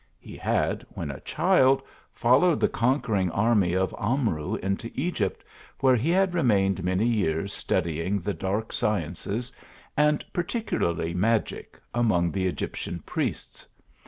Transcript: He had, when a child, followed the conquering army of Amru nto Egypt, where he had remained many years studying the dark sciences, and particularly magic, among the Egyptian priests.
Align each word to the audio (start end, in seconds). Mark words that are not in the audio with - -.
He 0.17 0.35
had, 0.35 0.83
when 0.89 1.11
a 1.11 1.19
child, 1.19 1.83
followed 2.11 2.59
the 2.59 2.67
conquering 2.67 3.29
army 3.29 3.73
of 3.75 3.93
Amru 3.99 4.57
nto 4.57 4.91
Egypt, 4.95 5.43
where 5.79 5.95
he 5.95 6.09
had 6.09 6.33
remained 6.33 6.83
many 6.83 7.05
years 7.05 7.53
studying 7.53 8.17
the 8.17 8.33
dark 8.33 8.73
sciences, 8.73 9.51
and 9.95 10.25
particularly 10.33 11.13
magic, 11.13 11.79
among 11.93 12.31
the 12.31 12.47
Egyptian 12.47 13.01
priests. 13.01 13.67